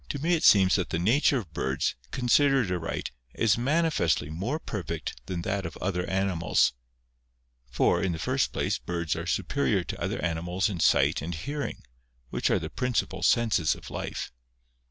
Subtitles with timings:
[0.09, 5.13] To me it seems that the nature of birds, considered aright, is manifestly more perfect
[5.27, 6.73] than that of other animals.
[7.69, 11.83] For, in the first place, birds are superior to other animals in sight and hearing,
[12.31, 14.31] which are the principal senses of life.